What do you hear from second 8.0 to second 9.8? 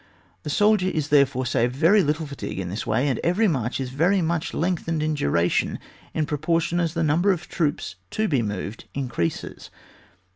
to be moved increases.